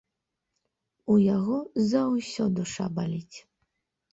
[1.15, 1.57] У яго
[1.91, 3.37] за ўсё душа баліць.